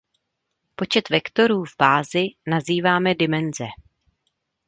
[0.75, 3.63] Počet vektorů v bázi nazýváme dimenze.